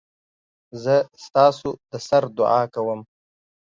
زه 0.83 0.95
ستاسودسر 1.23 2.23
دعاکوم 2.37 3.01